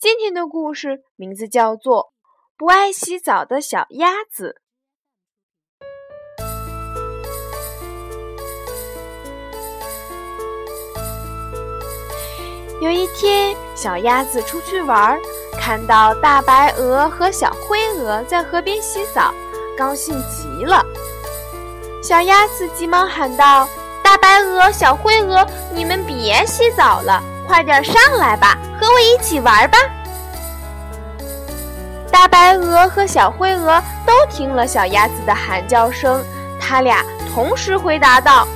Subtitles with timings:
[0.00, 2.04] 今天的故事名字叫做
[2.56, 4.54] 《不爱洗澡的小鸭子》。
[12.80, 15.18] 有一天，小鸭子出去玩，
[15.58, 19.34] 看到大白鹅和小灰鹅在河边洗澡，
[19.76, 20.80] 高兴极了。
[22.00, 23.68] 小鸭子急忙喊道
[24.00, 25.44] ：“大白鹅、小灰鹅，
[25.74, 29.78] 你们别洗澡了！”快点上来吧，和我一起玩吧！
[32.12, 36.22] 大白鹅和小灰鹅都听了小鸭子的喊叫声，
[36.60, 38.46] 他俩同时回答道：“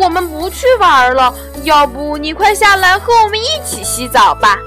[0.00, 1.32] 我们不去玩了，
[1.64, 4.58] 要不你快下来和我们一起洗澡吧。”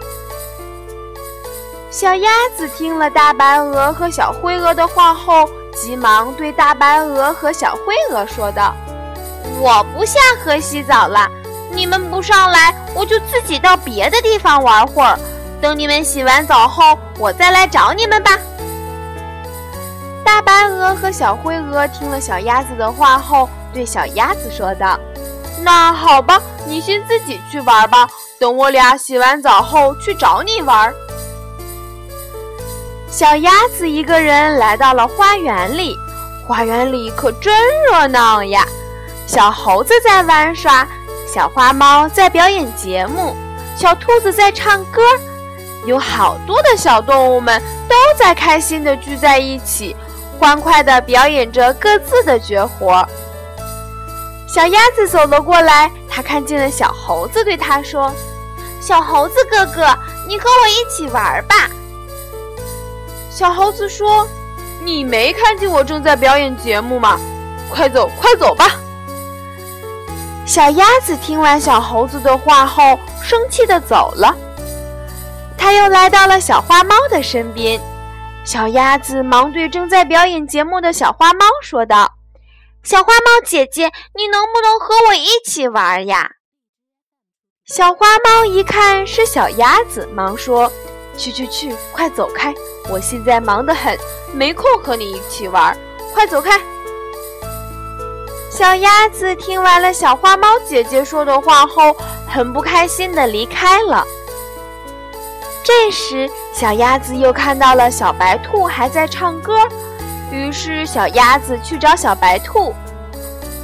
[1.89, 8.76] 小鸭子听了大白鹅和小灰鹅的话后，急忙对大白鹅和小灰鹅说道
[9.59, 11.28] ：“我不下河洗澡了。”
[11.76, 15.18] 你们不上来，我就自己到别的地方玩会儿。
[15.62, 18.38] 等你们洗完澡后，我再来找你们吧。
[20.24, 25.00] 大白鹅和小灰鹅听了小鸭子的话后，对小鸭子说道
[25.64, 28.08] ：“那好吧，你先自己去玩吧。
[28.40, 30.94] 等我俩洗完澡后去找你玩。”
[33.10, 35.96] 小鸭子一个人来到了花园里，
[36.48, 37.54] 花园里可真
[37.86, 38.66] 热闹呀！
[39.28, 40.88] 小猴子在玩耍。
[41.34, 43.36] 小花猫在表演节目，
[43.76, 45.02] 小兔子在唱歌，
[45.84, 49.95] 有好多的小动物们都在开心的聚在一起，
[50.38, 53.04] 欢快的表演着各自的绝活。
[54.48, 58.14] 小鸭子走了过来，它看见了小猴子，对它说
[58.80, 59.88] ：“小猴子哥哥，
[60.27, 61.67] 你和我一起玩吧。”
[63.32, 64.27] 小猴子说
[64.86, 67.20] ：“你没看见我正在表演节目吗？
[67.71, 68.70] 快走，快走吧。”
[70.45, 74.36] 小鸭子听完小猴子的话后，生气地走了。
[75.58, 77.81] 它又来到了小花猫的身边，
[78.43, 82.11] 小鸭子忙对正在表演节目的小花猫说道
[82.83, 86.30] ：“小花猫姐姐，你能不能和我一起玩呀？”
[87.65, 90.70] 小花猫一看是小鸭子，忙说
[91.17, 92.53] ：“去去去，快走开！
[92.89, 93.98] 我现在忙得很，
[94.33, 95.76] 没空和你一起玩，
[96.14, 96.59] 快走开！”
[98.55, 101.91] 小鸭子听完了小花猫姐姐说的话后，
[102.27, 104.05] 很不开心的离开了。
[105.64, 109.67] 这时，小鸭子又看到了小白兔还在唱歌，
[110.30, 112.71] 于是小鸭子去找小白兔。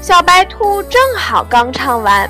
[0.01, 2.27] 小白兔正好刚唱完，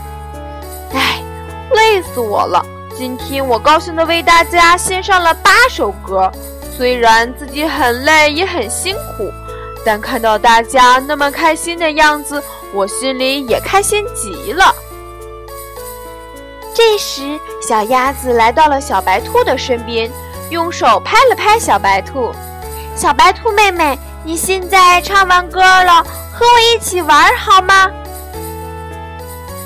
[0.93, 1.23] 哎，
[1.71, 2.61] 累死我了！
[2.93, 6.29] 今天我高兴的为大家献上了八首歌，
[6.75, 9.31] 虽然自己很累也很辛苦。
[9.85, 14.75] 但看到大家那么开心的样子，我心里也开心极了。
[16.75, 20.09] 这时，小鸭子来到了小白兔的身边，
[20.49, 22.31] 用手拍了拍小白兔
[22.95, 26.03] ：“小白兔妹妹，你现在唱完歌了，
[26.33, 27.89] 和我一起玩好吗？”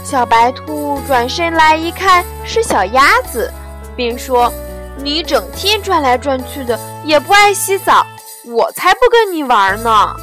[0.03, 3.51] 小白兔转身来一看是小鸭子，
[3.95, 4.51] 便说
[4.97, 8.05] ：“你整天转来转去的，也不爱洗澡。”
[8.45, 10.15] 我才不跟你玩呢！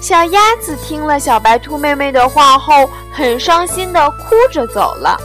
[0.00, 5.18] 小鸭子听了小白兔妹妹的话后，很伤心的哭着走了。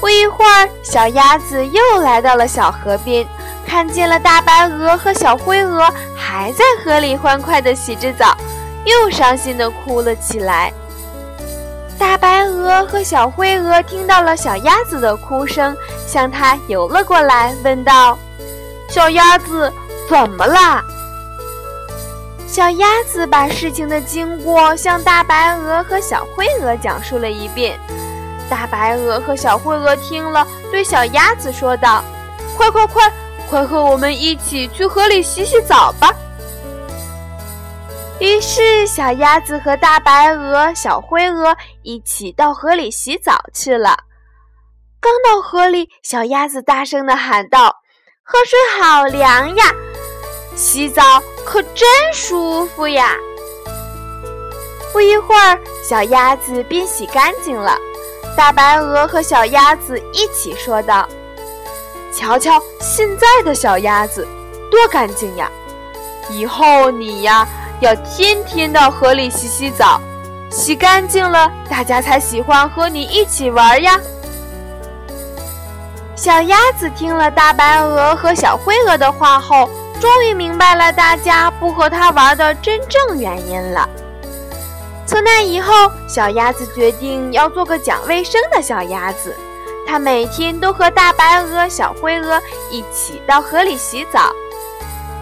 [0.00, 3.24] 不一会儿，小鸭子又来到了小河边，
[3.64, 8.36] 看见了大白鹅和小灰鹅还在河里欢快的洗着澡，
[8.84, 10.72] 又伤心的哭了起来。
[11.96, 18.18] 大白鹅和小灰鹅听到了小鸭子的哭声，向它游了过来，问道。
[18.88, 19.72] 小鸭子
[20.08, 20.82] 怎么啦？
[22.46, 27.78] 小鸭子把事情的经过向大白鹅和小灰鹅讲述了一遍。
[28.48, 32.04] 大白鹅和小灰鹅听了，对小鸭子说道
[32.56, 33.12] ：“快快快，
[33.50, 36.14] 快和我们一起去河里洗洗澡吧！”
[38.20, 43.96] 于是，小鸭子和大白鹅、小灰鹅一起到河里洗澡去了。
[45.00, 47.80] 刚到河里，小鸭子大声地喊道。
[48.26, 49.64] 河水好凉呀，
[50.56, 53.14] 洗澡可真舒服呀！
[54.94, 57.76] 不一会儿，小鸭子便洗干净了。
[58.34, 61.06] 大白鹅和小鸭子一起说道
[62.16, 64.26] ：“瞧瞧现在的小鸭子，
[64.70, 65.50] 多干净呀！
[66.30, 67.46] 以后你呀，
[67.80, 70.00] 要天天到河里洗洗澡，
[70.50, 74.00] 洗干净了，大家才喜欢和你一起玩呀。”
[76.24, 79.68] 小鸭子听了大白鹅和小灰鹅的话后，
[80.00, 83.86] 终于明白了大家不和它玩的真正原因了。
[85.04, 85.74] 从那以后，
[86.08, 89.36] 小鸭子决定要做个讲卫生的小鸭子。
[89.86, 94.32] 它每天都和大白鹅、小灰鹅一起到河里洗澡。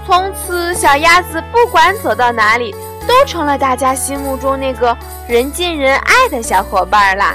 [0.07, 2.73] 从此，小鸭子不管走到哪里，
[3.09, 4.97] 都成了大家心目中那个
[5.27, 7.35] 人见人爱的小伙伴啦。